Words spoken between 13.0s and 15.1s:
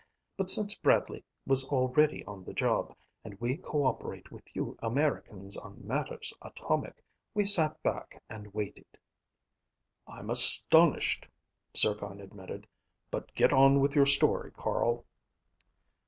"But get on with your story, Carl."